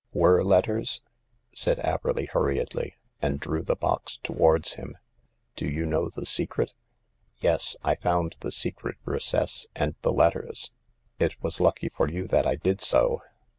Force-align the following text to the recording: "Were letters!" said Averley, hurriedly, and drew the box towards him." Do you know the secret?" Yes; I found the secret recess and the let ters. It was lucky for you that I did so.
"Were 0.13 0.43
letters!" 0.43 1.03
said 1.53 1.77
Averley, 1.77 2.27
hurriedly, 2.27 2.95
and 3.21 3.39
drew 3.39 3.61
the 3.61 3.75
box 3.75 4.17
towards 4.17 4.73
him." 4.73 4.97
Do 5.55 5.67
you 5.67 5.85
know 5.85 6.09
the 6.09 6.25
secret?" 6.25 6.73
Yes; 7.37 7.75
I 7.83 7.93
found 7.93 8.35
the 8.39 8.51
secret 8.51 8.97
recess 9.05 9.67
and 9.75 9.93
the 10.01 10.09
let 10.09 10.33
ters. 10.33 10.71
It 11.19 11.35
was 11.43 11.59
lucky 11.61 11.89
for 11.89 12.09
you 12.09 12.25
that 12.29 12.47
I 12.47 12.55
did 12.55 12.81
so. 12.81 13.21